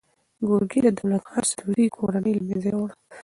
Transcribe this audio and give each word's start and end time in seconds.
ګورګین 0.47 0.83
د 0.85 0.87
دولت 0.97 1.23
خان 1.29 1.43
سدوزي 1.49 1.85
کورنۍ 1.95 2.31
له 2.35 2.43
منځه 2.47 2.67
یووړه. 2.71 2.95